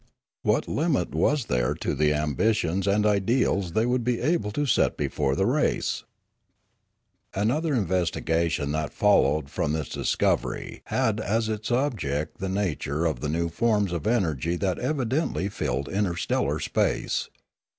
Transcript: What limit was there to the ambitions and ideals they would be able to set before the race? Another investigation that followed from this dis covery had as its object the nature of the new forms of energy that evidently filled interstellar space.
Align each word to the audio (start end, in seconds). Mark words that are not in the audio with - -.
What 0.41 0.67
limit 0.67 1.13
was 1.13 1.45
there 1.45 1.75
to 1.75 1.93
the 1.93 2.11
ambitions 2.11 2.87
and 2.87 3.05
ideals 3.05 3.73
they 3.73 3.85
would 3.85 4.03
be 4.03 4.19
able 4.19 4.49
to 4.53 4.65
set 4.65 4.97
before 4.97 5.35
the 5.35 5.45
race? 5.45 6.05
Another 7.35 7.75
investigation 7.75 8.71
that 8.71 8.93
followed 8.95 9.47
from 9.51 9.73
this 9.73 9.89
dis 9.89 10.15
covery 10.15 10.81
had 10.85 11.19
as 11.19 11.49
its 11.49 11.69
object 11.69 12.39
the 12.39 12.49
nature 12.49 13.05
of 13.05 13.19
the 13.19 13.29
new 13.29 13.47
forms 13.47 13.91
of 13.91 14.07
energy 14.07 14.55
that 14.55 14.79
evidently 14.79 15.49
filled 15.49 15.87
interstellar 15.87 16.59
space. 16.59 17.29